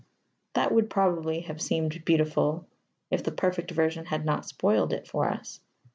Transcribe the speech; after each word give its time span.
That 0.53 0.71
would 0.71 0.89
probably 0.89 1.41
have 1.41 1.61
seemed 1.61 2.03
beautiful 2.05 2.67
if 3.11 3.21
the 3.23 3.31
perfect 3.31 3.69
version 3.69 4.05
had 4.05 4.25
not 4.25 4.47
spoiled 4.47 4.93
it 4.93 5.07
for 5.07 5.29
us. 5.29 5.59